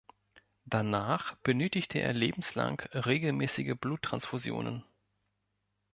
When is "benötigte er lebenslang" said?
1.43-2.79